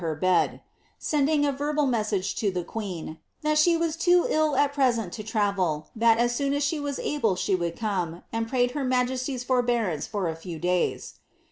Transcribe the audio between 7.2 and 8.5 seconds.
she would cotaey and